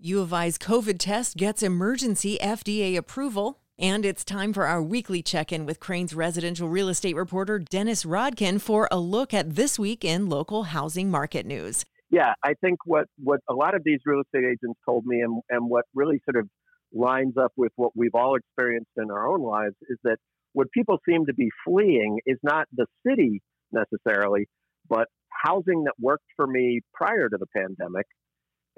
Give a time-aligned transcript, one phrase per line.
[0.00, 3.58] U of I's COVID test gets emergency FDA approval.
[3.80, 8.04] And it's time for our weekly check in with Crain's residential real estate reporter, Dennis
[8.04, 11.84] Rodkin, for a look at this week in local housing market news.
[12.10, 15.42] Yeah, I think what, what a lot of these real estate agents told me, and,
[15.50, 16.48] and what really sort of
[16.92, 20.18] lines up with what we've all experienced in our own lives, is that
[20.52, 23.42] what people seem to be fleeing is not the city
[23.72, 24.46] necessarily,
[24.88, 28.06] but housing that worked for me prior to the pandemic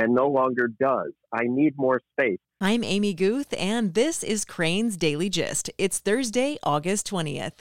[0.00, 1.12] and no longer does.
[1.32, 2.38] I need more space.
[2.60, 5.70] I'm Amy Guth, and this is Crain's Daily Gist.
[5.78, 7.52] It's Thursday, August 20th.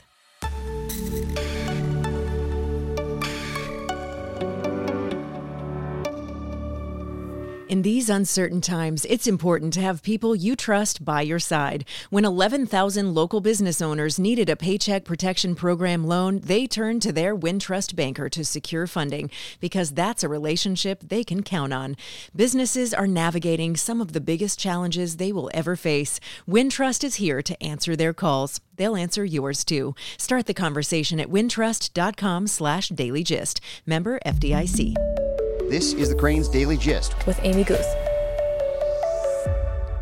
[7.70, 11.84] In these uncertain times, it's important to have people you trust by your side.
[12.10, 17.36] When 11,000 local business owners needed a Paycheck Protection Program loan, they turned to their
[17.36, 21.96] Wintrust banker to secure funding because that's a relationship they can count on.
[22.34, 26.18] Businesses are navigating some of the biggest challenges they will ever face.
[26.48, 28.60] Wintrust is here to answer their calls.
[28.74, 29.94] They'll answer yours too.
[30.18, 33.60] Start the conversation at wintrust.com slash dailygist.
[33.86, 35.29] Member FDIC.
[35.70, 37.86] This is the Crain's Daily Gist with Amy Guth.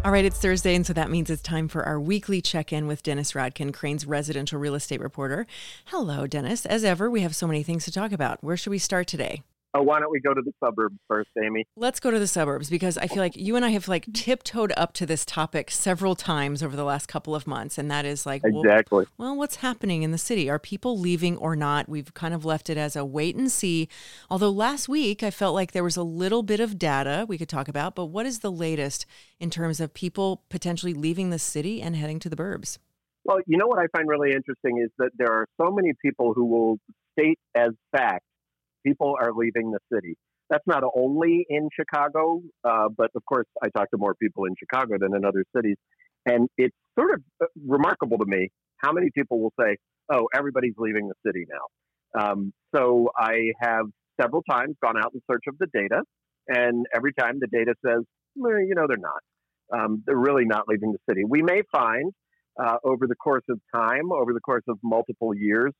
[0.03, 2.87] All right, it's Thursday, and so that means it's time for our weekly check in
[2.87, 5.47] with Dennis Rodkin, Crain's residential real estate reporter.
[5.85, 6.65] Hello, Dennis.
[6.65, 8.43] As ever, we have so many things to talk about.
[8.43, 9.43] Where should we start today?
[9.75, 11.67] Oh, why don't we go to the suburbs first, Amy?
[11.77, 14.73] Let's go to the suburbs because I feel like you and I have like tiptoed
[14.79, 18.25] up to this topic several times over the last couple of months, and that is
[18.25, 19.05] like exactly.
[19.19, 20.49] Well, well, what's happening in the city?
[20.49, 21.87] Are people leaving or not?
[21.87, 23.89] We've kind of left it as a wait and see.
[24.31, 27.49] Although last week I felt like there was a little bit of data we could
[27.49, 29.05] talk about, but what is the latest
[29.39, 32.79] in terms of people potentially leaving the city and heading to the burbs?
[33.25, 36.33] Well, you know what I find really interesting is that there are so many people
[36.33, 36.79] who will
[37.13, 38.25] state as fact
[38.89, 40.17] people are leaving the city.
[40.51, 44.55] That's not only in Chicago, uh, but of course, I talk to more people in
[44.59, 45.77] Chicago than in other cities.
[46.25, 49.77] And it's sort of uh, remarkable to me how many people will say,
[50.11, 52.21] oh, everybody's leaving the city now.
[52.21, 53.87] Um, so I have
[54.21, 56.03] several times gone out in search of the data,
[56.49, 58.03] and every time the data says,
[58.35, 59.23] well, you know, they're not.
[59.71, 61.25] Um, they're really not leaving the city.
[61.29, 62.13] We may find
[62.59, 65.73] uh, over the course of time, over the course of multiple years,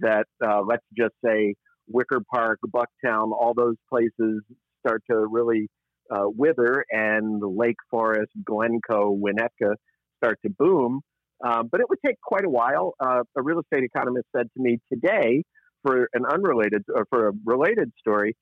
[0.00, 1.54] that uh, let's just say
[1.88, 4.42] Wicker Park, Bucktown, all those places
[4.80, 5.68] start to really
[6.10, 9.74] uh, wither, and Lake Forest, Glencoe, Winnetka
[10.16, 11.00] start to boom.
[11.44, 12.94] Uh, but it would take quite a while.
[12.98, 15.42] Uh, a real estate economist said to me today,
[15.82, 18.36] for an unrelated or for a related story,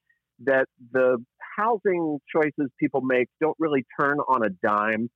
[0.45, 1.19] that the
[1.57, 5.11] housing choices people make don't really turn on a dime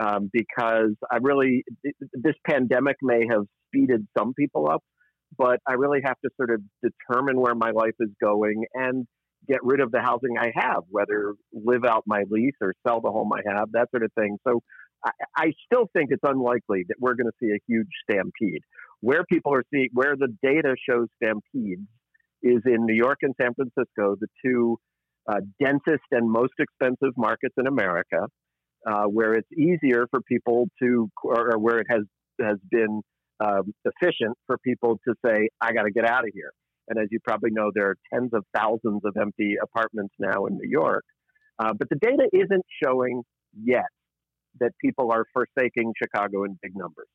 [0.00, 1.64] um, because I really
[2.12, 4.82] this pandemic may have speeded some people up,
[5.36, 9.06] but I really have to sort of determine where my life is going and
[9.48, 13.10] get rid of the housing I have, whether live out my lease or sell the
[13.10, 14.38] home I have, that sort of thing.
[14.46, 14.60] So
[15.04, 18.62] I, I still think it's unlikely that we're going to see a huge stampede.
[19.00, 21.86] Where people are seeing, where the data shows stampedes
[22.42, 24.78] is in New York and San Francisco, the two
[25.28, 28.28] uh, densest and most expensive markets in America,
[28.86, 32.02] uh, where it's easier for people to, or, or where it has
[32.40, 33.02] has been
[33.40, 36.52] um, efficient for people to say, I got to get out of here.
[36.88, 40.56] And as you probably know, there are tens of thousands of empty apartments now in
[40.58, 41.04] New York.
[41.58, 43.22] Uh, but the data isn't showing
[43.62, 43.86] yet
[44.60, 47.06] that people are forsaking Chicago in big numbers.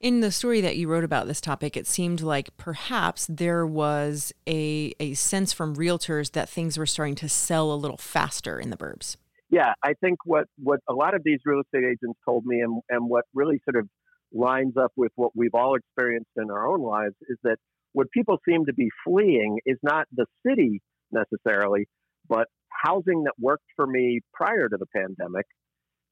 [0.00, 4.32] In the story that you wrote about this topic, it seemed like perhaps there was
[4.46, 8.70] a, a sense from realtors that things were starting to sell a little faster in
[8.70, 9.16] the burbs.
[9.50, 12.80] Yeah, I think what, what a lot of these real estate agents told me and,
[12.90, 13.88] and what really sort of
[14.32, 17.56] lines up with what we've all experienced in our own lives is that
[17.92, 20.80] what people seem to be fleeing is not the city
[21.10, 21.88] necessarily,
[22.28, 25.46] but housing that worked for me prior to the pandemic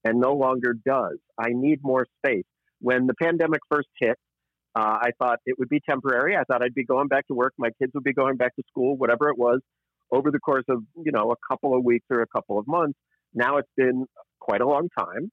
[0.05, 1.19] and no longer does.
[1.39, 2.45] I need more space.
[2.81, 4.17] When the pandemic first hit,
[4.75, 6.37] uh, I thought it would be temporary.
[6.37, 7.55] I thought I'd be going back to work.
[7.59, 9.61] My kids would be going back to school, whatever it was,
[10.13, 12.99] over the course of you know a couple of weeks or a couple of months.
[13.35, 14.07] Now it's been
[14.39, 15.31] quite a long time,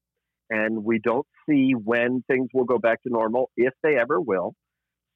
[0.53, 4.53] and we don't see when things will go back to normal, if they ever will.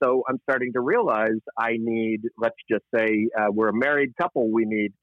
[0.03, 4.51] So I'm starting to realize I need, let's just say, uh, we're a married couple.
[4.51, 4.93] We need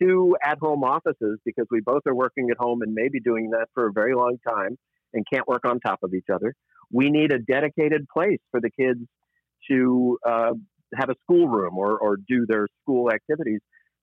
[0.00, 3.68] two at home offices because we both are working at home and maybe doing that
[3.72, 4.76] for a very long time
[5.14, 6.54] and can't work on top of each other.
[6.90, 9.00] We need a dedicated place for the kids
[9.70, 10.52] to uh,
[10.94, 13.60] have a schoolroom or, or do their school activities.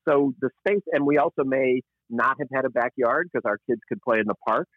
[0.08, 3.82] So the space, and we also may not have had a backyard because our kids
[3.88, 4.68] could play in the park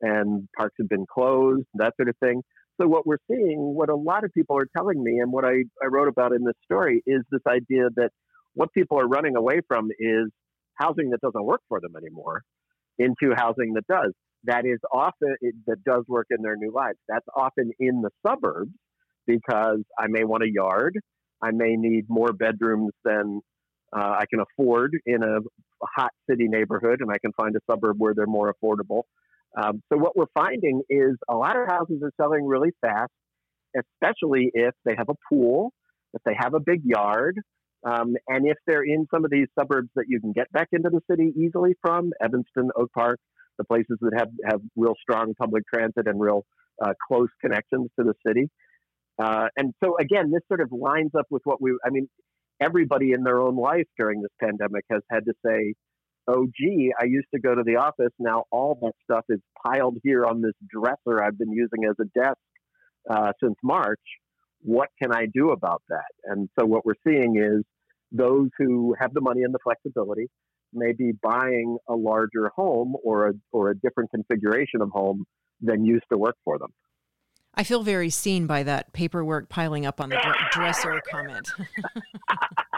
[0.00, 2.42] and parks have been closed, that sort of thing.
[2.80, 5.64] So what we're seeing, what a lot of people are telling me, and what I,
[5.82, 8.10] I wrote about in this story, is this idea that
[8.54, 10.28] what people are running away from is
[10.74, 12.42] housing that doesn't work for them anymore.
[13.00, 14.12] into housing that does.
[14.44, 15.34] That is often
[15.66, 16.98] that does work in their new lives.
[17.08, 18.72] That's often in the suburbs
[19.26, 20.98] because I may want a yard.
[21.42, 23.40] I may need more bedrooms than
[23.96, 25.38] uh, I can afford in a
[25.96, 29.02] hot city neighborhood, and I can find a suburb where they're more affordable.
[29.56, 33.10] Um, so what we're finding is a lot of houses are selling really fast,
[33.76, 35.72] especially if they have a pool,
[36.14, 37.36] if they have a big yard,
[37.84, 40.90] um, and if they're in some of these suburbs that you can get back into
[40.90, 43.18] the city easily from, Evanston, Oak Park,
[43.58, 46.44] the places that have, have real strong public transit and real
[46.82, 48.48] uh, close connections to the city.
[49.18, 52.08] Uh, and so, again, this sort of lines up with what we, I mean,
[52.60, 55.74] everybody in their own life during this pandemic has had to say,
[56.30, 58.12] oh, gee, I used to go to the office.
[58.18, 62.04] Now all that stuff is piled here on this dresser I've been using as a
[62.18, 62.38] desk
[63.10, 64.00] uh, since March.
[64.62, 66.10] What can I do about that?
[66.24, 67.64] And so what we're seeing is
[68.12, 70.28] those who have the money and the flexibility
[70.72, 75.24] may be buying a larger home or a, or a different configuration of home
[75.60, 76.68] than used to work for them.
[77.54, 80.18] I feel very seen by that paperwork piling up on the
[80.52, 81.50] dresser comment.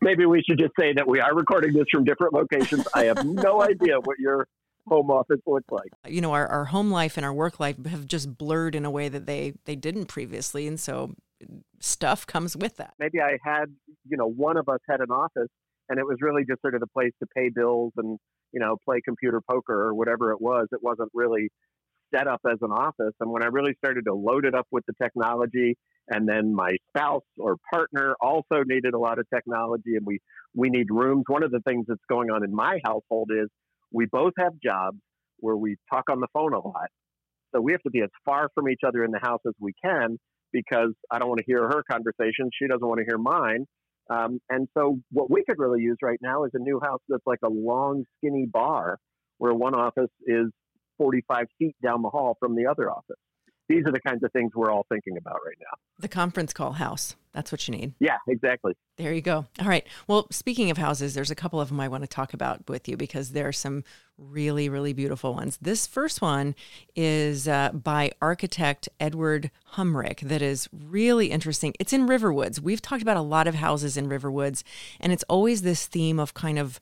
[0.00, 2.86] Maybe we should just say that we are recording this from different locations.
[2.94, 4.46] I have no idea what your
[4.86, 5.90] home office looks like.
[6.06, 8.90] You know, our, our home life and our work life have just blurred in a
[8.90, 10.66] way that they, they didn't previously.
[10.66, 11.14] And so
[11.80, 12.94] stuff comes with that.
[12.98, 13.66] Maybe I had,
[14.08, 15.50] you know, one of us had an office
[15.88, 18.18] and it was really just sort of the place to pay bills and,
[18.52, 20.66] you know, play computer poker or whatever it was.
[20.72, 21.48] It wasn't really
[22.14, 23.14] set up as an office.
[23.20, 25.76] And when I really started to load it up with the technology,
[26.08, 30.18] and then my spouse or partner also needed a lot of technology, and we
[30.54, 31.24] we need rooms.
[31.28, 33.48] One of the things that's going on in my household is
[33.92, 34.98] we both have jobs
[35.38, 36.88] where we talk on the phone a lot,
[37.54, 39.72] so we have to be as far from each other in the house as we
[39.84, 40.18] can
[40.52, 42.50] because I don't want to hear her conversation.
[42.60, 43.66] She doesn't want to hear mine.
[44.08, 47.26] Um, and so, what we could really use right now is a new house that's
[47.26, 48.98] like a long, skinny bar
[49.38, 50.46] where one office is
[50.98, 53.16] 45 feet down the hall from the other office.
[53.68, 55.76] These are the kinds of things we're all thinking about right now.
[55.98, 57.16] The conference call house.
[57.32, 57.92] That's what you need.
[58.00, 58.72] Yeah, exactly.
[58.96, 59.44] There you go.
[59.60, 59.86] All right.
[60.08, 62.88] Well, speaking of houses, there's a couple of them I want to talk about with
[62.88, 63.84] you because there are some
[64.16, 65.58] really, really beautiful ones.
[65.60, 66.54] This first one
[66.94, 71.74] is uh, by architect Edward Humrich, that is really interesting.
[71.78, 72.60] It's in Riverwoods.
[72.60, 74.62] We've talked about a lot of houses in Riverwoods,
[74.98, 76.80] and it's always this theme of kind of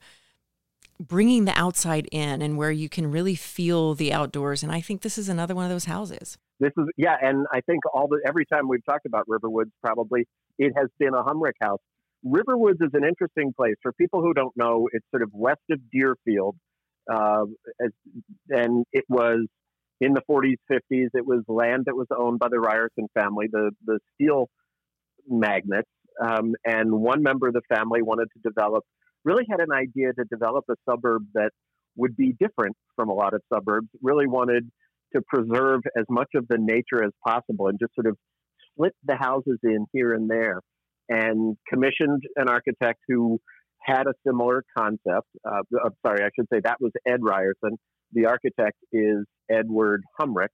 [0.99, 4.63] bringing the outside in and where you can really feel the outdoors.
[4.63, 6.37] And I think this is another one of those houses.
[6.59, 10.25] This is yeah, and I think all the every time we've talked about Riverwoods, probably
[10.57, 11.79] it has been a Humrich house.
[12.25, 14.87] Riverwoods is an interesting place for people who don't know.
[14.93, 16.55] It's sort of west of Deerfield,
[17.11, 17.45] uh,
[18.49, 19.45] and it was
[20.01, 21.09] in the 40s, 50s.
[21.13, 24.49] It was land that was owned by the Ryerson family, the the steel
[25.27, 25.89] magnates,
[26.23, 28.85] um, and one member of the family wanted to develop
[29.25, 31.49] really had an idea to develop a suburb that
[31.97, 34.69] would be different from a lot of suburbs, really wanted
[35.15, 38.17] to preserve as much of the nature as possible and just sort of
[38.71, 40.61] split the houses in here and there
[41.09, 43.39] and commissioned an architect who
[43.81, 45.27] had a similar concept.
[45.47, 47.77] Uh, uh, sorry, I should say that was Ed Ryerson.
[48.13, 50.47] The architect is Edward Humrich.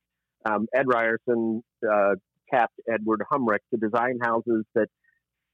[0.45, 2.15] Um, Ed Ryerson uh,
[2.53, 4.87] tapped Edward Humrich to design houses that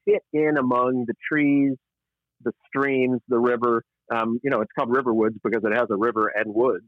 [0.06, 1.76] fit in among the trees
[2.44, 3.84] the streams, the river.
[4.14, 6.86] Um, you know, it's called Riverwoods because it has a river and woods.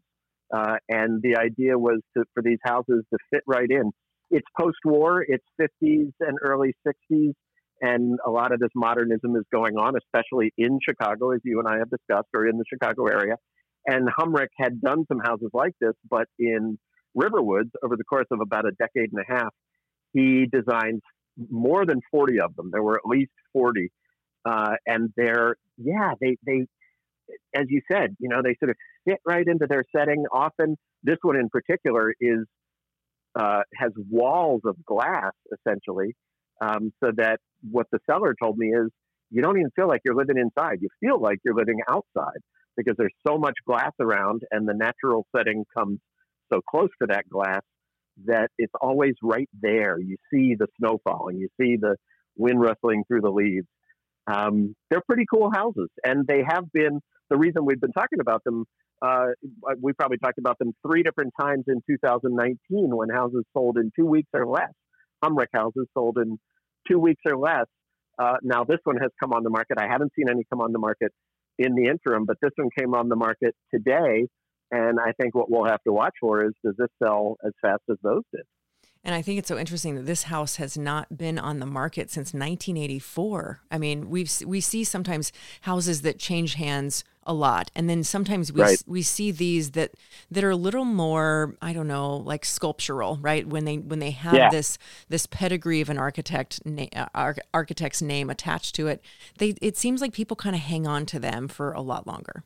[0.54, 3.92] Uh, and the idea was to, for these houses to fit right in.
[4.31, 5.26] It's post-war.
[5.28, 7.33] It's 50s and early 60s,
[7.81, 11.68] and a lot of this modernism is going on, especially in Chicago, as you and
[11.68, 13.35] I have discussed, or in the Chicago area.
[13.88, 16.78] And Humrich had done some houses like this, but in
[17.18, 19.54] Riverwoods, over the course of about a decade and a half,
[20.14, 21.02] he designed
[21.50, 22.69] more than 40 of them.
[22.71, 23.90] There were at least 40
[24.45, 26.66] uh, and they're yeah they they
[27.56, 30.26] as you said you know they sort of fit right into their setting.
[30.31, 32.45] Often this one in particular is
[33.36, 36.16] uh, has walls of glass essentially,
[36.62, 38.90] um, so that what the seller told me is
[39.31, 40.80] you don't even feel like you're living inside.
[40.81, 42.40] You feel like you're living outside
[42.76, 46.00] because there's so much glass around, and the natural setting comes
[46.52, 47.62] so close to that glass
[48.26, 50.00] that it's always right there.
[50.00, 51.95] You see the snow falling, you see the
[52.38, 53.68] wind rustling through the leaves.
[54.30, 58.44] Um, they're pretty cool houses, and they have been the reason we've been talking about
[58.44, 58.66] them.
[59.02, 59.28] Uh,
[59.81, 64.06] we probably talked about them three different times in 2019 when houses sold in two
[64.06, 64.71] weeks or less.
[65.24, 66.38] Humrich houses sold in
[66.88, 67.66] two weeks or less.
[68.18, 69.78] Uh, now this one has come on the market.
[69.80, 71.14] I haven't seen any come on the market
[71.57, 74.28] in the interim, but this one came on the market today.
[74.71, 77.81] And I think what we'll have to watch for is does this sell as fast
[77.90, 78.44] as those did?
[79.03, 82.09] And I think it's so interesting that this house has not been on the market
[82.11, 83.61] since 1984.
[83.71, 88.51] I mean, we we see sometimes houses that change hands a lot, and then sometimes
[88.51, 88.83] we Right.
[88.85, 89.91] we see these that
[90.31, 93.47] that are a little more I don't know like sculptural, right?
[93.47, 94.49] When they when they have Yeah.
[94.49, 94.77] this
[95.07, 99.01] this pedigree of an architect na- uh, arch- architect's name attached to it,
[99.37, 102.44] they it seems like people kind of hang on to them for a lot longer.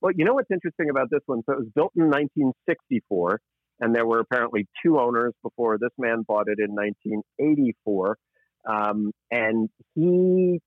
[0.00, 1.42] Well, you know what's interesting about this one?
[1.46, 3.40] So it was built in 1964,
[3.82, 8.16] and there were apparently two owners before this man bought it in 1984.
[8.64, 10.60] Um, and he,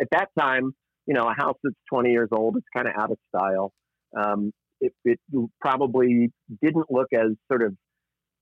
[0.00, 0.72] at that time,
[1.06, 3.72] you know, a house that's 20 years old, it's kind of out of style.
[4.16, 5.18] Um, it, it
[5.60, 6.30] probably
[6.62, 7.74] didn't look as sort of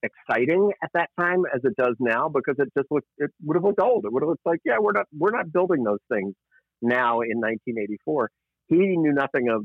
[0.03, 3.65] exciting at that time as it does now because it just looked, it would have
[3.65, 4.05] looked old.
[4.05, 6.35] It would have looked like, yeah, we're not, we're not building those things
[6.83, 8.31] now in 1984.
[8.69, 9.65] He knew nothing of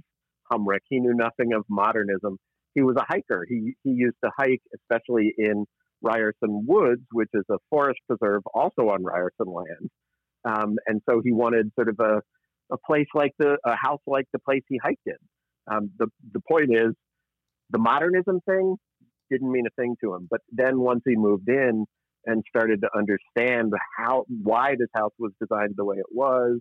[0.49, 0.79] Humrich.
[0.89, 2.37] He knew nothing of modernism.
[2.75, 3.45] He was a hiker.
[3.47, 5.65] He he used to hike, especially in
[6.01, 9.89] Ryerson Woods, which is a forest preserve also on Ryerson land.
[10.45, 12.21] Um, and so he wanted sort of a
[12.71, 15.17] a place like the a house like the place he hiked in.
[15.71, 16.93] Um, the the point is,
[17.71, 18.75] the modernism thing
[19.29, 20.27] didn't mean a thing to him.
[20.29, 21.85] But then once he moved in
[22.25, 26.59] and started to understand how why this house was designed the way it was,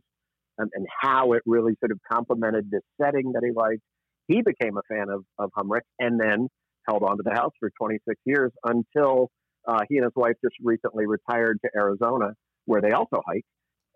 [0.58, 3.80] and, and how it really sort of complemented this setting that he liked.
[4.28, 6.48] He became a fan of, of Humrich and then
[6.86, 9.30] held on to the house for 26 years until
[9.66, 12.34] uh, he and his wife just recently retired to Arizona,
[12.66, 13.44] where they also hike,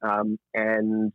[0.02, 1.12] um, and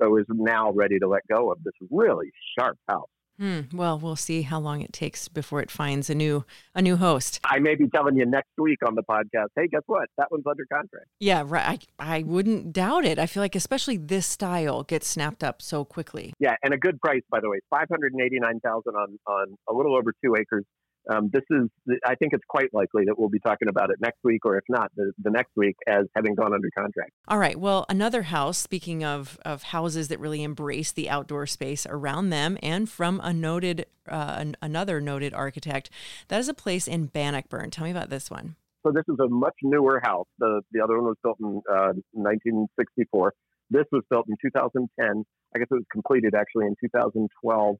[0.00, 3.08] so is now ready to let go of this really sharp house.
[3.38, 3.60] Hmm.
[3.72, 7.40] Well, we'll see how long it takes before it finds a new a new host.
[7.44, 10.08] I may be telling you next week on the podcast, hey, guess what?
[10.16, 11.06] That one's under contract.
[11.20, 11.86] Yeah, right.
[11.98, 13.18] I, I wouldn't doubt it.
[13.18, 16.32] I feel like especially this style gets snapped up so quickly.
[16.38, 19.18] Yeah, and a good price, by the way, five hundred and eighty nine thousand on
[19.26, 20.64] on a little over two acres.
[21.10, 21.68] Um, this is,
[22.04, 24.64] I think it's quite likely that we'll be talking about it next week, or if
[24.68, 27.12] not, the, the next week, as having gone under contract.
[27.28, 27.58] All right.
[27.58, 32.58] Well, another house, speaking of, of houses that really embrace the outdoor space around them
[32.62, 35.90] and from a noted, uh, another noted architect,
[36.28, 37.70] that is a place in Bannockburn.
[37.70, 38.56] Tell me about this one.
[38.86, 40.28] So this is a much newer house.
[40.38, 43.32] The the other one was built in uh, 1964.
[43.68, 45.24] This was built in 2010.
[45.54, 47.76] I guess it was completed actually in 2012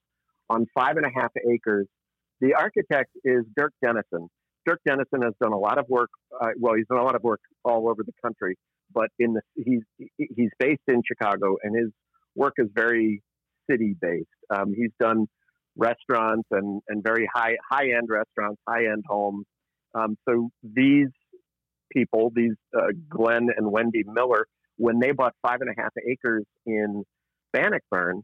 [0.50, 1.87] on five and a half acres.
[2.40, 4.28] The architect is Dirk Denison.
[4.66, 6.11] Dirk Denison has done a lot of work.
[6.40, 8.57] Uh, well, he's done a lot of work all over the country,
[8.93, 9.83] but in the he's
[10.16, 11.90] he's based in Chicago, and his
[12.35, 13.23] work is very
[13.71, 14.26] city based.
[14.55, 15.26] Um, he's done
[15.76, 19.47] restaurants and and very high high end restaurants, high end homes.
[19.95, 21.09] Um, so these
[21.93, 26.45] people, these uh, Glenn and Wendy Miller, when they bought five and a half acres
[26.66, 27.05] in
[27.52, 28.23] Bannockburn,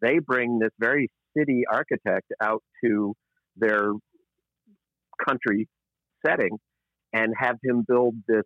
[0.00, 3.14] they bring this very city architect out to
[3.56, 3.92] their
[5.26, 5.68] country
[6.26, 6.58] setting
[7.12, 8.44] and have him build this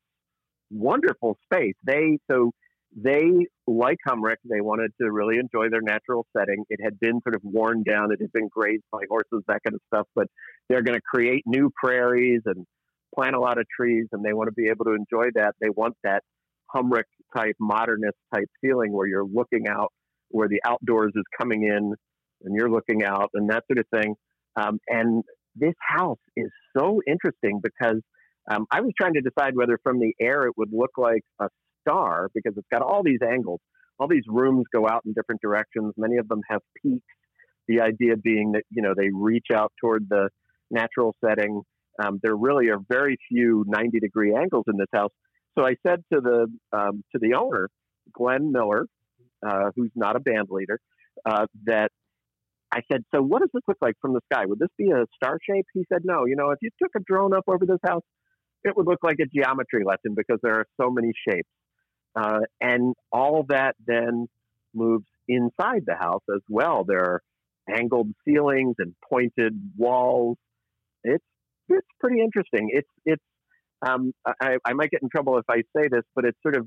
[0.70, 1.74] wonderful space.
[1.84, 2.52] They so
[2.96, 4.36] they like Humrich.
[4.44, 6.64] They wanted to really enjoy their natural setting.
[6.70, 8.12] It had been sort of worn down.
[8.12, 10.06] It had been grazed by horses, that kind of stuff.
[10.14, 10.28] But
[10.68, 12.66] they're going to create new prairies and
[13.14, 15.54] plant a lot of trees, and they want to be able to enjoy that.
[15.60, 16.22] They want that
[16.74, 17.02] Humrich
[17.36, 19.92] type, modernist type feeling where you're looking out,
[20.30, 21.94] where the outdoors is coming in,
[22.44, 24.14] and you're looking out, and that sort of thing.
[24.58, 25.22] Um, and
[25.54, 28.00] this house is so interesting because
[28.50, 31.48] um, I was trying to decide whether from the air it would look like a
[31.80, 33.60] star because it's got all these angles.
[33.98, 35.92] All these rooms go out in different directions.
[35.96, 37.04] Many of them have peaks.
[37.66, 40.30] The idea being that you know they reach out toward the
[40.70, 41.62] natural setting.
[42.02, 45.10] Um, there really are very few 90 degree angles in this house.
[45.58, 47.68] So I said to the um, to the owner,
[48.14, 48.86] Glenn Miller,
[49.46, 50.78] uh, who's not a band leader,
[51.26, 51.90] uh, that
[52.72, 54.44] I said, so what does this look like from the sky?
[54.46, 55.66] Would this be a star shape?
[55.72, 56.26] He said, no.
[56.26, 58.02] You know, if you took a drone up over this house,
[58.64, 61.48] it would look like a geometry lesson because there are so many shapes.
[62.14, 64.26] Uh, and all that then
[64.74, 66.84] moves inside the house as well.
[66.86, 67.22] There are
[67.74, 70.36] angled ceilings and pointed walls.
[71.04, 71.24] It's
[71.68, 72.70] it's pretty interesting.
[72.72, 73.22] It's it's
[73.86, 76.66] um, I, I might get in trouble if I say this, but it's sort of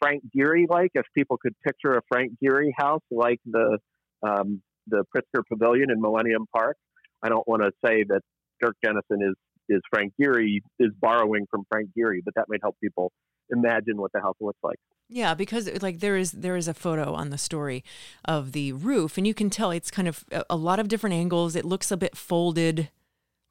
[0.00, 0.90] Frank Gehry like.
[0.94, 3.78] If people could picture a Frank Gehry house like the
[4.22, 6.76] um, the Pritzker Pavilion in Millennium Park.
[7.22, 8.20] I don't want to say that
[8.60, 9.34] Dirk Denison is
[9.68, 13.12] is Frank Gehry is borrowing from Frank Gehry, but that might help people
[13.50, 14.76] imagine what the house looks like.
[15.08, 17.84] Yeah, because like there is there is a photo on the story
[18.24, 21.54] of the roof, and you can tell it's kind of a lot of different angles.
[21.56, 22.88] It looks a bit folded,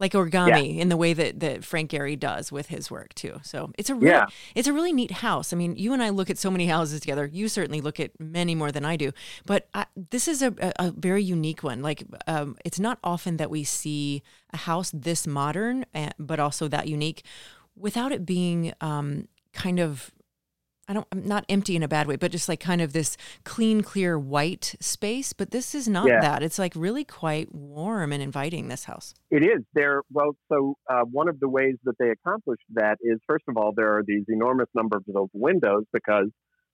[0.03, 3.35] like origami, in the way that that Frank Gehry does with his work too.
[3.51, 4.25] So it's a really, Yeah.
[4.53, 5.53] it's a really neat house.
[5.53, 7.25] I mean, you and I look at so many houses together.
[7.39, 9.11] You certainly look at many more than I do,
[9.45, 11.81] but I, this is a, a, a very unique one.
[11.81, 16.67] Like um, it's not often that we see a house this modern, eh, but also
[16.67, 17.23] that unique,
[17.75, 20.11] without it being um, kind of
[20.87, 23.15] I don't, I'm not empty in a bad way, but just like kind of this
[23.45, 25.31] clean, clear white space.
[25.31, 26.19] But this is not Yeah.
[26.21, 26.43] that.
[26.43, 29.13] It's like really quite warm and inviting, this house.
[29.31, 30.01] It is there.
[30.11, 33.71] Well, so uh, one of the ways that they accomplished that is, first of all,
[33.75, 36.27] there are these enormous number of those windows because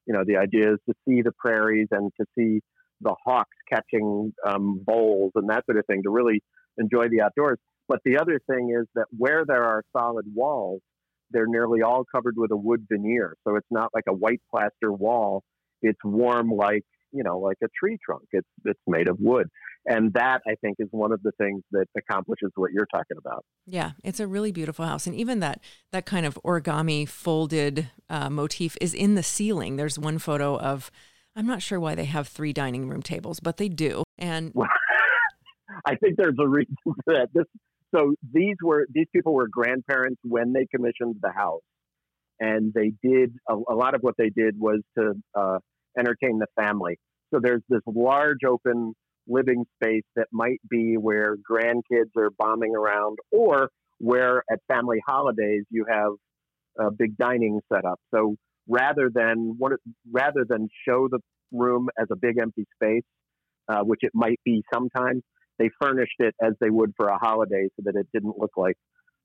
[0.05, 2.61] you know the idea is to see the prairies and to see
[3.01, 6.41] the hawks catching um, voles and that sort of thing to really
[6.77, 7.57] enjoy the outdoors.
[7.87, 10.81] But the other thing is that where there are solid walls,
[11.31, 13.35] they're nearly all covered with a wood veneer.
[13.47, 15.43] So it's not like a white plaster wall.
[15.81, 18.23] It's warm like you know like a tree trunk.
[18.31, 19.47] It's it's made of wood,
[19.85, 23.45] and that I think is one of the things that accomplishes what you're talking about.
[23.65, 28.29] Yeah, it's a really beautiful house, and even that that kind of origami folded uh,
[28.29, 29.75] motif is in the ceiling.
[29.75, 30.91] There's one photo of.
[31.35, 34.03] I'm not sure why they have three dining room tables, but they do.
[34.17, 34.51] And
[35.85, 37.29] I think there's a reason for that.
[37.33, 37.45] This,
[37.93, 41.61] so these were these people were grandparents when they commissioned the house,
[42.39, 45.59] and they did a, a lot of what they did was to uh,
[45.97, 46.97] entertain the family.
[47.33, 48.93] So there's this large open
[49.27, 53.69] living space that might be where grandkids are bombing around, or
[53.99, 56.13] where at family holidays you have
[56.79, 57.99] a big dining set up.
[58.13, 58.35] So
[58.67, 59.73] rather than what
[60.11, 61.19] rather than show the
[61.51, 63.03] room as a big empty space,
[63.67, 65.21] uh, which it might be sometimes,
[65.59, 68.77] they furnished it as they would for a holiday so that it didn't look like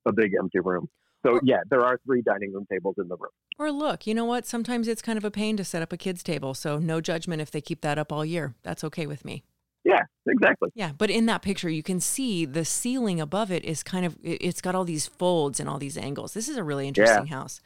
[0.05, 0.87] a big empty room.
[1.25, 3.31] So yeah, there are three dining room tables in the room.
[3.57, 4.45] or look, you know what?
[4.45, 7.41] Sometimes it's kind of a pain to set up a kids table, so no judgment
[7.41, 8.53] if they keep that up all year.
[8.61, 9.43] That's okay with me.
[9.83, 10.69] Yeah, exactly.
[10.75, 14.17] Yeah, but in that picture, you can see the ceiling above it is kind of
[14.23, 16.33] it- it's got all these folds and all these angles.
[16.33, 17.59] This is a really interesting house.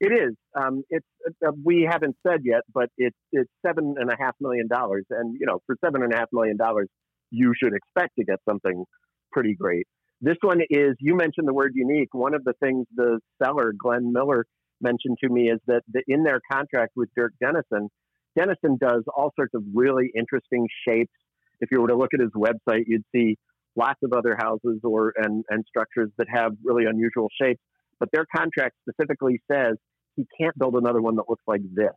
[0.00, 0.34] It is.
[0.54, 1.06] Um, it's
[1.46, 5.36] uh, we haven't said yet, but it's it's seven and a half million dollars, and
[5.38, 6.88] you know, for seven and a half million dollars,
[7.34, 8.84] you should expect to get something
[9.32, 9.86] pretty great.
[10.20, 10.94] This one is.
[11.00, 12.08] You mentioned the word unique.
[12.12, 14.46] One of the things the seller Glenn Miller
[14.80, 17.88] mentioned to me is that the, in their contract with Dirk Denison,
[18.36, 21.12] Denison does all sorts of really interesting shapes.
[21.60, 23.36] If you were to look at his website, you'd see
[23.76, 27.60] lots of other houses or and, and structures that have really unusual shapes.
[28.00, 29.76] But their contract specifically says
[30.16, 31.92] he can't build another one that looks like this.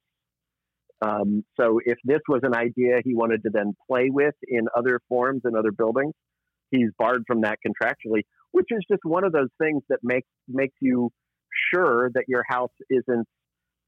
[1.02, 5.00] Um, so if this was an idea he wanted to then play with in other
[5.08, 6.14] forms and other buildings,
[6.72, 10.76] he's barred from that contractually, which is just one of those things that makes makes
[10.82, 11.12] you
[11.74, 13.28] sure that your house isn't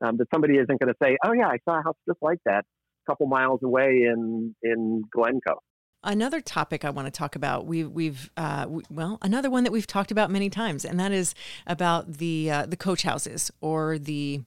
[0.02, 2.40] um, that somebody isn't going to say, "Oh yeah, I saw a house just like
[2.46, 5.60] that a couple miles away in in Glencoe."
[6.02, 9.74] Another topic I want to talk about, we, we've, uh, we, well, another one that
[9.74, 11.36] we've talked about many times, and that is
[11.68, 14.42] about the uh, the coach houses or the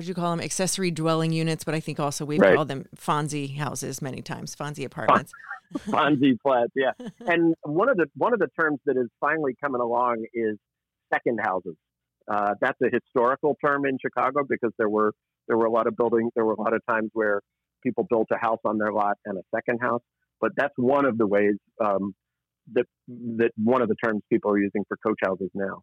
[0.00, 2.54] what do you call them, accessory dwelling units, but I think also we've Right.
[2.54, 5.30] called them Fonzie houses many times, Fonzie apartments.
[5.88, 6.92] Fonzie flats, yeah.
[7.26, 10.56] And one of the one of the terms that is finally coming along is
[11.12, 11.76] second houses.
[12.26, 15.12] Uh, that's a historical term in Chicago because there were
[15.48, 17.42] there were a lot of buildings, there were a lot of times where
[17.82, 20.02] people built a house on their lot and a second house.
[20.40, 22.14] But that's one of the ways um,
[22.72, 22.86] that
[23.36, 25.82] that one of the terms people are using for coach houses now.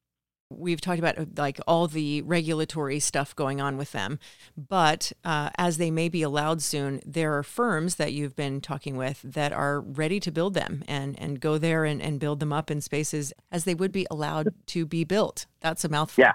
[0.49, 4.17] We've talked about uh, like all the regulatory stuff going on with them,
[4.55, 8.95] but uh, as they may be allowed soon, there are firms that you've been talking
[8.95, 12.53] with that are ready to build them and and go there and, and build them
[12.53, 15.47] up in spaces as they would be allowed to be built.
[15.59, 16.23] That's a mouthful.
[16.23, 16.33] Yeah.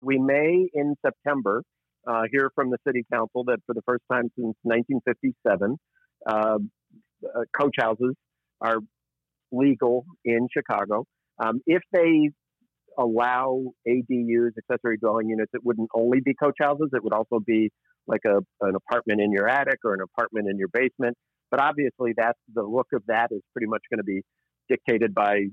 [0.00, 1.62] We may in September
[2.06, 5.78] uh, hear from the city council that for the first time since 1957,
[6.26, 6.58] uh, uh,
[7.56, 8.14] coach houses
[8.60, 8.78] are
[9.52, 11.04] legal in Chicago.
[11.38, 12.30] Um, if they
[12.98, 16.90] allow ADUs, accessory dwelling units, it wouldn't only be coach houses.
[16.92, 17.70] It would also be
[18.06, 21.16] like a, an apartment in your attic or an apartment in your basement.
[21.50, 24.22] But obviously, that's the look of that is pretty much going to be
[24.68, 25.44] dictated by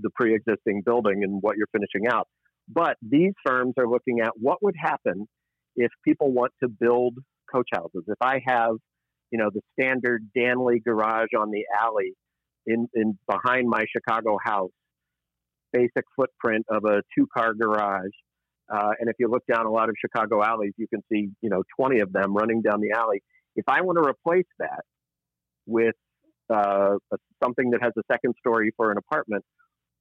[0.00, 2.28] the pre-existing building and what you're finishing out.
[2.68, 5.26] But these firms are looking at what would happen
[5.74, 7.14] if people want to build
[7.52, 8.04] coach houses.
[8.06, 8.72] If I have,
[9.30, 12.12] you know, the standard Danley garage on the alley
[12.66, 14.70] in, in behind my Chicago house,
[15.72, 18.12] basic footprint of a two-car garage,
[18.72, 21.50] uh, and if you look down a lot of Chicago alleys, you can see, you
[21.50, 23.22] know, 20 of them running down the alley.
[23.56, 24.82] If I want to replace that
[25.66, 25.94] with
[26.50, 26.96] uh,
[27.42, 29.44] something that has a second story for an apartment,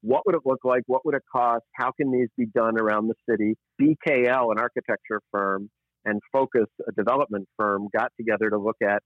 [0.01, 0.83] what would it look like?
[0.87, 1.63] What would it cost?
[1.73, 3.55] How can these be done around the city?
[3.81, 5.69] BKL, an architecture firm,
[6.05, 9.01] and Focus, a development firm, got together to look at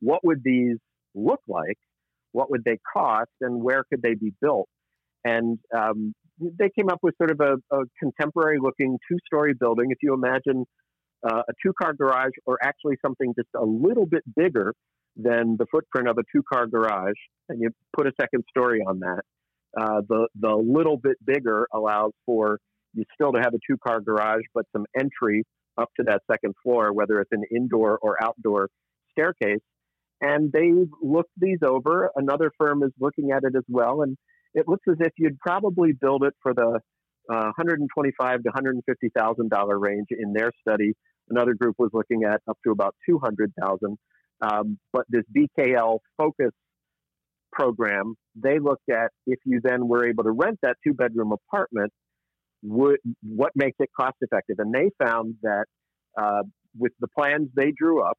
[0.00, 0.76] what would these
[1.14, 1.78] look like,
[2.32, 4.68] what would they cost, and where could they be built.
[5.24, 9.86] And um, they came up with sort of a, a contemporary-looking two-story building.
[9.90, 10.66] If you imagine
[11.26, 14.74] uh, a two-car garage, or actually something just a little bit bigger
[15.16, 17.14] than the footprint of a two-car garage,
[17.48, 19.22] and you put a second story on that.
[19.76, 22.58] Uh, the the little bit bigger allows for
[22.92, 25.44] you still to have a two car garage, but some entry
[25.76, 28.68] up to that second floor, whether it's an indoor or outdoor
[29.10, 29.60] staircase.
[30.20, 32.10] And they've looked these over.
[32.14, 34.16] Another firm is looking at it as well, and
[34.54, 36.80] it looks as if you'd probably build it for the
[37.30, 40.92] uh, 125 to 150 thousand dollar range in their study.
[41.30, 43.98] Another group was looking at up to about 200 thousand.
[44.40, 46.50] Um, but this BKL focus
[47.52, 51.92] program, they looked at if you then were able to rent that two bedroom apartment,
[52.62, 54.56] would, what makes it cost effective?
[54.58, 55.64] And they found that
[56.20, 56.42] uh,
[56.76, 58.18] with the plans they drew up,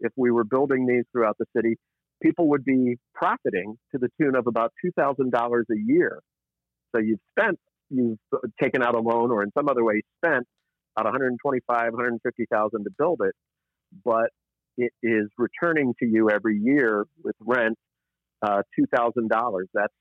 [0.00, 1.76] if we were building these throughout the city,
[2.24, 6.20] people would be profiting to the tune of about $2,000 a year.
[6.94, 7.58] So you've spent,
[7.90, 8.18] you've
[8.60, 10.46] taken out a loan or in some other way spent
[10.96, 13.34] about 125, 150,000 to build it,
[14.04, 14.30] but
[14.76, 17.76] it is returning to you every year with rent
[18.42, 19.62] uh, $2,000.
[19.74, 19.92] That's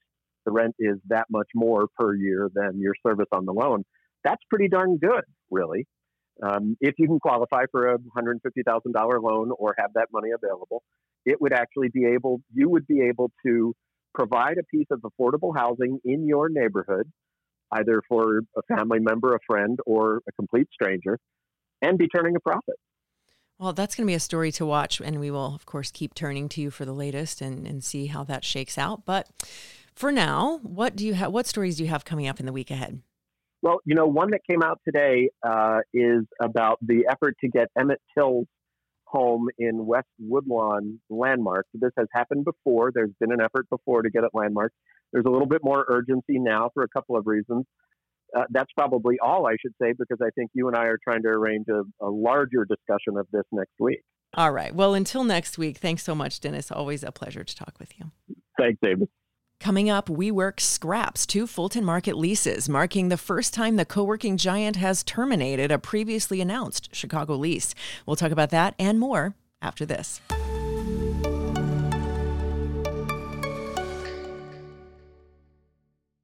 [0.45, 3.83] the rent is that much more per year than your service on the loan.
[4.23, 5.87] That's pretty darn good, really.
[6.41, 10.83] Um, if you can qualify for a $150,000 loan or have that money available,
[11.25, 13.73] it would actually be able, you would be able to
[14.13, 17.11] provide a piece of affordable housing in your neighborhood,
[17.71, 21.17] either for a family member, a friend, or a complete stranger,
[21.81, 22.75] and be turning a profit.
[23.59, 26.13] Well, that's going to be a story to watch, and we will, of course, keep
[26.13, 29.05] turning to you for the latest and, and see how that shakes out.
[29.05, 29.29] But
[29.95, 31.31] for now, what do you have?
[31.31, 33.01] What stories do you have coming up in the week ahead?
[33.61, 37.69] Well, you know, one that came out today uh, is about the effort to get
[37.79, 38.47] Emmett Till's
[39.13, 41.69] home in West Woodlawn landmarked.
[41.73, 42.91] This has happened before.
[42.93, 44.75] There's been an effort before to get it landmarked.
[45.13, 47.65] There's a little bit more urgency now for a couple of reasons.
[48.35, 51.21] Uh, that's probably all I should say because I think you and I are trying
[51.21, 54.01] to arrange a, a larger discussion of this next week.
[54.33, 54.73] All right.
[54.73, 56.71] Well, until next week, thanks so much, Dennis.
[56.71, 58.11] Always a pleasure to talk with you.
[58.57, 59.07] Thanks, David.
[59.63, 64.35] Coming up, WeWork scraps two Fulton Market leases, marking the first time the co working
[64.35, 67.73] giant has terminated a previously announced Chicago lease.
[68.05, 70.19] We'll talk about that and more after this.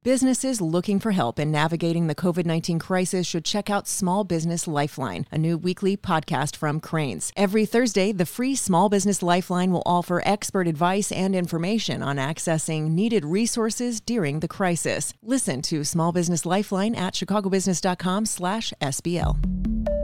[0.02, 4.66] Businesses looking for help in navigating the COVID 19 crisis should check out Small Business
[4.66, 7.30] Lifeline, a new weekly podcast from Crain's.
[7.36, 12.92] Every Thursday, the free Small Business Lifeline will offer expert advice and information on accessing
[12.92, 15.12] needed resources during the crisis.
[15.22, 19.99] Listen to Small Business Lifeline at chicagobusiness.com/slash SBL.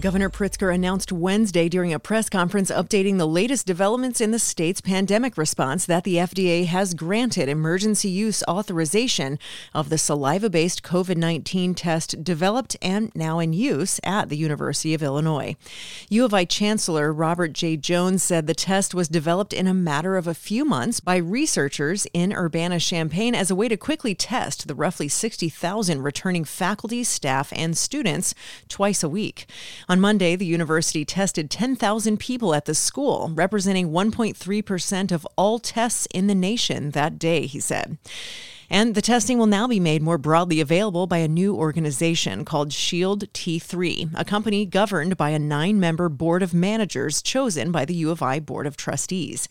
[0.00, 4.80] Governor Pritzker announced Wednesday during a press conference updating the latest developments in the state's
[4.80, 9.40] pandemic response that the FDA has granted emergency use authorization
[9.74, 14.94] of the saliva based COVID 19 test developed and now in use at the University
[14.94, 15.56] of Illinois.
[16.08, 17.76] U of I Chancellor Robert J.
[17.76, 22.06] Jones said the test was developed in a matter of a few months by researchers
[22.14, 27.52] in Urbana Champaign as a way to quickly test the roughly 60,000 returning faculty, staff,
[27.56, 28.32] and students
[28.68, 29.48] twice a week.
[29.90, 36.06] On Monday, the university tested 10,000 people at the school, representing 1.3% of all tests
[36.12, 37.96] in the nation that day, he said.
[38.70, 42.70] And the testing will now be made more broadly available by a new organization called
[42.70, 47.94] Shield T3, a company governed by a nine member board of managers chosen by the
[47.94, 49.48] U of I Board of Trustees.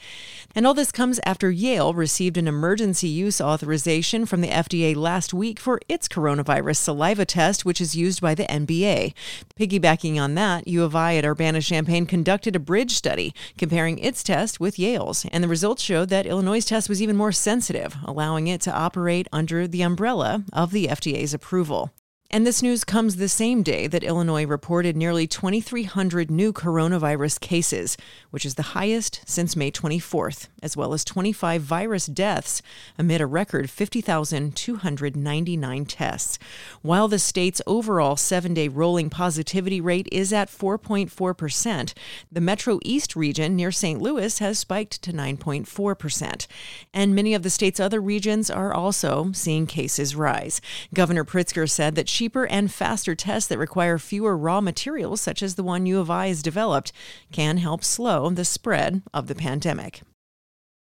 [0.54, 5.34] And all this comes after Yale received an emergency use authorization from the FDA last
[5.34, 9.16] week for its coronavirus saliva test, which is used by the NBA.
[9.60, 14.22] Piggybacking on that, U of I at Urbana Champaign conducted a bridge study comparing its
[14.22, 18.46] test with Yale's, and the results showed that Illinois' test was even more sensitive, allowing
[18.46, 21.94] it to operate operate under the umbrella of the FDA's approval.
[22.30, 27.96] And this news comes the same day that Illinois reported nearly 2,300 new coronavirus cases,
[28.32, 32.62] which is the highest since May 24th, as well as 25 virus deaths
[32.98, 36.38] amid a record 50,299 tests.
[36.82, 41.94] While the state's overall seven day rolling positivity rate is at 4.4%,
[42.30, 44.02] the Metro East region near St.
[44.02, 46.48] Louis has spiked to 9.4%.
[46.94, 50.60] And many of the state's other regions are also seeing cases rise.
[50.94, 55.54] Governor Pritzker said that cheaper and faster tests that require fewer raw materials, such as
[55.54, 56.92] the one U of I has developed,
[57.32, 60.02] can help slow the spread of the pandemic.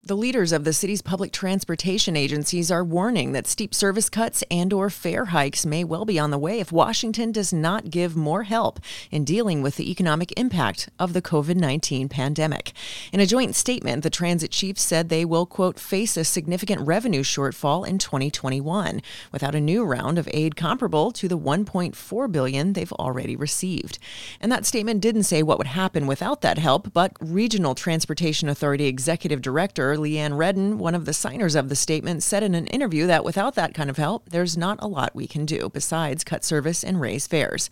[0.03, 4.73] The leaders of the city's public transportation agencies are warning that steep service cuts and
[4.73, 8.41] or fare hikes may well be on the way if Washington does not give more
[8.41, 8.79] help
[9.11, 12.73] in dealing with the economic impact of the COVID-19 pandemic.
[13.13, 17.21] In a joint statement, the transit chiefs said they will quote face a significant revenue
[17.21, 22.91] shortfall in 2021 without a new round of aid comparable to the 1.4 billion they've
[22.93, 23.99] already received.
[24.39, 28.87] And that statement didn't say what would happen without that help, but Regional Transportation Authority
[28.87, 33.07] Executive Director Leanne Redden, one of the signers of the statement, said in an interview
[33.07, 36.43] that without that kind of help, there's not a lot we can do besides cut
[36.43, 37.69] service and raise fares.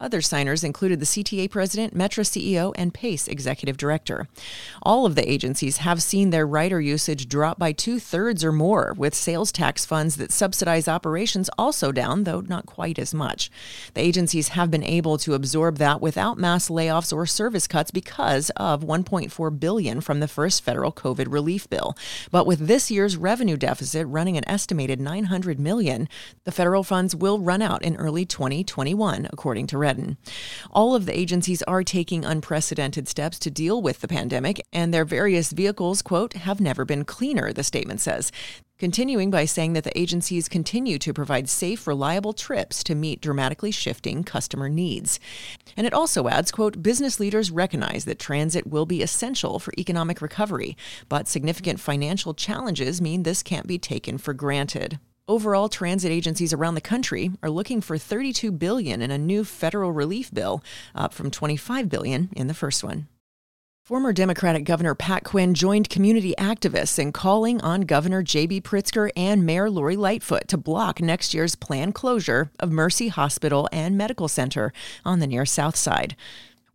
[0.00, 4.26] Other signers included the CTA president, Metra CEO, and PACE executive director.
[4.82, 8.92] All of the agencies have seen their rider usage drop by two thirds or more,
[8.98, 13.52] with sales tax funds that subsidize operations also down, though not quite as much.
[13.94, 18.50] The agencies have been able to absorb that without mass layoffs or service cuts because
[18.56, 21.96] of 1.4 billion from the first federal COVID relief bill.
[22.32, 26.08] But with this year's revenue deficit running an estimated 900 million,
[26.42, 30.16] the federal funds will run out in early 2021, according to Redden.
[30.72, 35.04] All of the agencies are taking unprecedented steps to deal with the pandemic, and their
[35.04, 38.32] various vehicles, quote, have never been cleaner, the statement says
[38.78, 43.70] continuing by saying that the agencies continue to provide safe, reliable trips to meet dramatically
[43.70, 45.20] shifting customer needs.
[45.76, 50.20] And it also adds, quote, business leaders recognize that transit will be essential for economic
[50.20, 50.76] recovery,
[51.08, 54.98] but significant financial challenges mean this can't be taken for granted.
[55.26, 59.90] Overall, transit agencies around the country are looking for 32 billion in a new federal
[59.90, 60.62] relief bill,
[60.94, 63.08] up from 25 billion in the first one.
[63.84, 68.62] Former Democratic Governor Pat Quinn joined community activists in calling on Governor J.B.
[68.62, 73.96] Pritzker and Mayor Lori Lightfoot to block next year's planned closure of Mercy Hospital and
[73.96, 74.74] Medical Center
[75.06, 76.16] on the near South Side.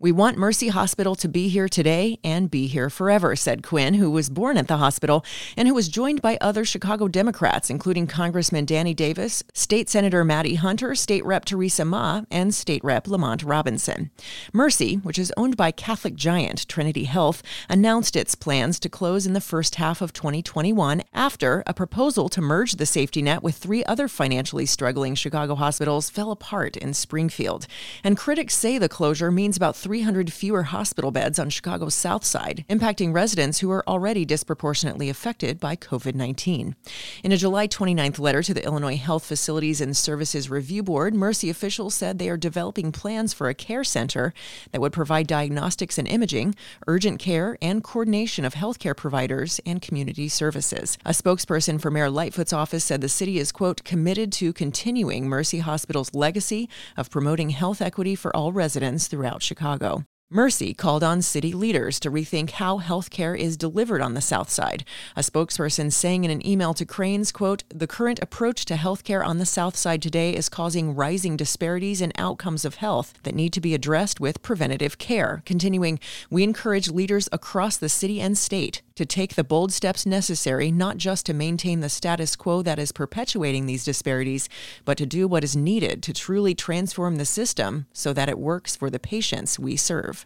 [0.01, 4.09] We want Mercy Hospital to be here today and be here forever, said Quinn, who
[4.09, 5.25] was born at the hospital
[5.57, 10.55] and who was joined by other Chicago Democrats, including Congressman Danny Davis, State Senator Mattie
[10.55, 14.09] Hunter, State Rep Theresa Mah, and State Rep Lamont Robinson.
[14.53, 19.33] Mercy, which is owned by Catholic giant Trinity Health, announced its plans to close in
[19.33, 23.83] the first half of 2021 after a proposal to merge the safety net with three
[23.83, 27.67] other financially struggling Chicago hospitals fell apart in Springfield.
[28.01, 32.63] And critics say the closure means about 300 fewer hospital beds on Chicago's South Side,
[32.69, 36.75] impacting residents who are already disproportionately affected by COVID 19.
[37.23, 41.49] In a July 29th letter to the Illinois Health Facilities and Services Review Board, Mercy
[41.49, 44.31] officials said they are developing plans for a care center
[44.71, 46.53] that would provide diagnostics and imaging,
[46.85, 50.99] urgent care, and coordination of healthcare providers and community services.
[51.03, 55.57] A spokesperson for Mayor Lightfoot's office said the city is, quote, committed to continuing Mercy
[55.57, 59.78] Hospital's legacy of promoting health equity for all residents throughout Chicago.
[59.79, 60.03] Chicago.
[60.31, 64.47] Mercy called on city leaders to rethink how health care is delivered on the South
[64.47, 64.85] Side.
[65.15, 69.23] A spokesperson saying in an email to Crain's, quote, the current approach to health care
[69.23, 73.53] on the South Side today is causing rising disparities in outcomes of health that need
[73.53, 75.41] to be addressed with preventative care.
[75.47, 80.73] Continuing, we encourage leaders across the city and state to take the bold steps necessary
[80.73, 84.49] not just to maintain the status quo that is perpetuating these disparities,
[84.83, 88.75] but to do what is needed to truly transform the system so that it works
[88.75, 90.25] for the patients we serve.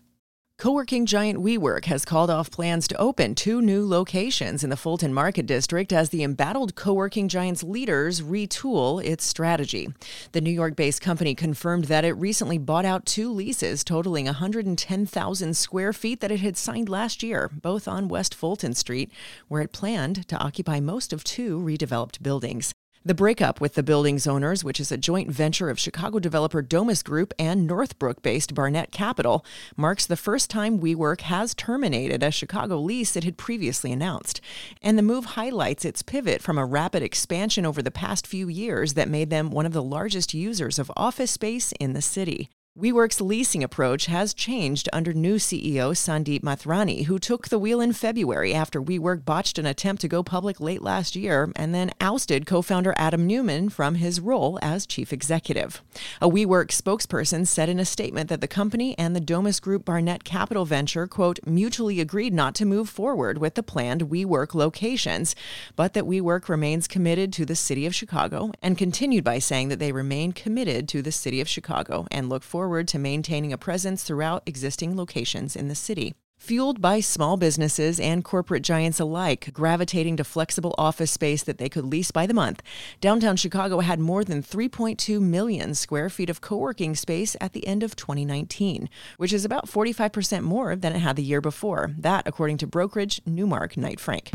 [0.60, 5.14] Co-working giant WeWork has called off plans to open two new locations in the Fulton
[5.14, 9.90] Market District as the embattled co-working giant's leaders retool its strategy.
[10.32, 15.92] The New York-based company confirmed that it recently bought out two leases totaling 110,000 square
[15.92, 19.12] feet that it had signed last year, both on West Fulton Street,
[19.48, 22.74] where it planned to occupy most of two redeveloped buildings.
[23.06, 27.04] The breakup with the building's owners, which is a joint venture of Chicago developer Domus
[27.04, 32.80] Group and Northbrook based Barnett Capital, marks the first time WeWork has terminated a Chicago
[32.80, 34.40] lease it had previously announced.
[34.82, 38.94] And the move highlights its pivot from a rapid expansion over the past few years
[38.94, 42.50] that made them one of the largest users of office space in the city.
[42.76, 47.94] WeWork's leasing approach has changed under new CEO Sandeep Mathrani, who took the wheel in
[47.94, 52.48] February after WeWork botched an attempt to go public late last year and then ousted
[52.48, 55.84] co founder Adam Neumann from his role as chief executive.
[56.20, 60.24] A WeWork spokesperson said in a statement that the company and the Domus Group Barnett
[60.24, 65.36] Capital Venture, quote, mutually agreed not to move forward with the planned WeWork locations,
[65.76, 69.78] but that WeWork remains committed to the city of Chicago and continued by saying that
[69.78, 73.58] they remain committed to the city of Chicago and look forward forward to maintaining a
[73.58, 76.14] presence throughout existing locations in the city.
[76.38, 81.68] Fueled by small businesses and corporate giants alike gravitating to flexible office space that they
[81.68, 82.62] could lease by the month,
[83.02, 87.68] downtown Chicago had more than 3.2 million square feet of co working space at the
[87.68, 91.92] end of 2019, which is about 45% more than it had the year before.
[91.98, 94.32] That, according to brokerage Newmark Knight Frank.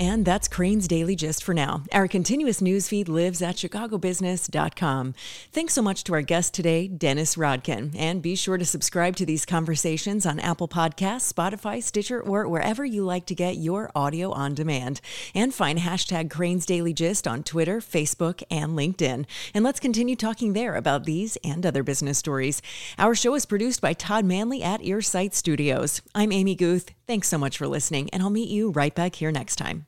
[0.00, 1.82] And that's Crain's Daily Gist for now.
[1.92, 5.14] Our continuous news feed lives at chicagobusiness.com.
[5.50, 7.96] Thanks so much to our guest today, Dennis Rodkin.
[7.98, 12.84] And be sure to subscribe to these conversations on Apple Podcasts, Spotify, Stitcher, or wherever
[12.84, 15.00] you like to get your audio on demand.
[15.34, 19.26] And find hashtag Crain's Daily Gist on Twitter, Facebook, and LinkedIn.
[19.52, 22.62] And let's continue talking there about these and other business stories.
[22.98, 26.02] Our show is produced by Todd Manley at Earsight Studios.
[26.14, 26.92] I'm Amy Guth.
[27.08, 29.86] Thanks so much for listening, and I'll meet you right back here next time.